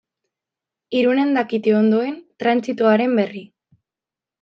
Irunen 1.01 1.37
dakite 1.39 1.77
ondoen 1.83 2.19
trantsitoaren 2.43 3.19
berri. 3.23 3.49